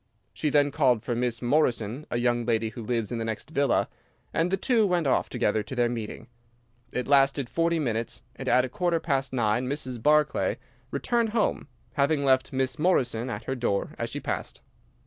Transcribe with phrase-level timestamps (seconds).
[0.33, 3.87] She then called for Miss Morrison, a young lady who lives in the next villa,
[4.33, 6.25] and the two went off together to their meeting.
[6.91, 10.01] It lasted forty minutes, and at a quarter past nine Mrs.
[10.01, 10.57] Barclay
[10.89, 14.61] returned home, having left Miss Morrison at her door as she passed.